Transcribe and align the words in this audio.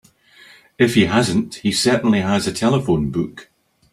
If 0.79 0.95
he 0.95 1.05
hasn't 1.05 1.57
he 1.61 1.71
certainly 1.71 2.21
has 2.21 2.47
a 2.47 2.51
telephone 2.51 3.11
book. 3.11 3.51